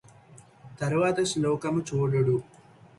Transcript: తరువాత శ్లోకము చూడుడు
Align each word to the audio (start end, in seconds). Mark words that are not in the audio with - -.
తరువాత 0.79 1.17
శ్లోకము 1.23 1.81
చూడుడు 1.89 2.35